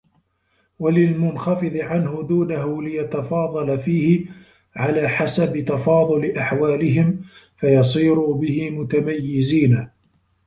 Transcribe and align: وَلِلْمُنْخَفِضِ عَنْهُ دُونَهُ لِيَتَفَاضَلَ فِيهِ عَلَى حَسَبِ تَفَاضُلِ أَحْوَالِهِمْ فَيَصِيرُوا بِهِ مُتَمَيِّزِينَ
وَلِلْمُنْخَفِضِ 0.79 1.77
عَنْهُ 1.77 2.23
دُونَهُ 2.23 2.83
لِيَتَفَاضَلَ 2.83 3.79
فِيهِ 3.79 4.25
عَلَى 4.75 5.07
حَسَبِ 5.07 5.65
تَفَاضُلِ 5.65 6.33
أَحْوَالِهِمْ 6.37 7.21
فَيَصِيرُوا 7.57 8.35
بِهِ 8.35 8.69
مُتَمَيِّزِينَ 8.69 9.89